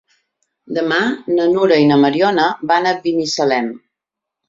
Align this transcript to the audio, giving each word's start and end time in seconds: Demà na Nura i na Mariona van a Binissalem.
Demà 0.77 0.97
na 1.35 1.47
Nura 1.53 1.79
i 1.83 1.87
na 1.91 2.01
Mariona 2.07 2.49
van 2.75 2.91
a 2.95 2.99
Binissalem. 3.07 3.73